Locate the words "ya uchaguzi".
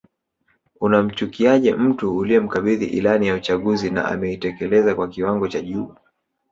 3.27-3.89